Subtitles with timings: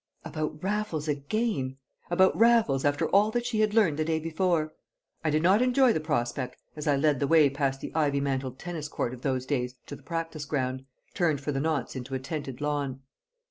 [0.25, 1.77] About Raffles again!
[2.09, 4.73] About Raffles, after all that she had learnt the day before!
[5.23, 8.57] I did not enjoy the prospect as I led the way past the ivy mantled
[8.57, 12.19] tennis court of those days to the practice ground, turned for the nonce into a
[12.19, 13.01] tented lawn.